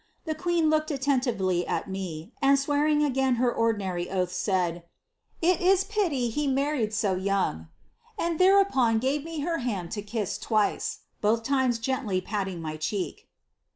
The 0.25 0.33
qaeM 0.33 0.71
looked 0.71 0.89
attentively 0.89 1.63
at 1.67 1.87
me, 1.87 2.33
and 2.41 2.57
swearing 2.57 3.03
again 3.03 3.35
her 3.35 3.53
ordinary 3.53 4.09
oath, 4.09 4.31
said, 4.33 4.81
'I 5.43 5.59
is 5.61 5.83
pity 5.83 6.29
he 6.31 6.47
married 6.47 6.91
so 6.91 7.13
young,' 7.13 7.67
and 8.17 8.39
thereupon 8.39 8.97
gave 8.97 9.23
me 9.23 9.41
her 9.41 9.59
band 9.59 9.95
lo 9.95 10.01
kia 10.01 10.25
twice, 10.41 11.01
both 11.21 11.47
limes 11.51 11.77
gently 11.77 12.19
patting 12.19 12.63
my 12.63 12.77
cheek." 12.77 13.29